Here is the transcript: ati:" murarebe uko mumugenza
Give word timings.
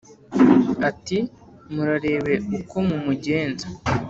ati:" 0.89 1.17
murarebe 1.73 2.33
uko 2.57 2.75
mumugenza 2.87 3.67